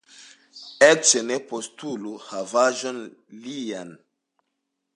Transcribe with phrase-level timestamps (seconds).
[0.87, 3.03] Eĉ ne postulu havaĵon
[3.45, 3.93] lian.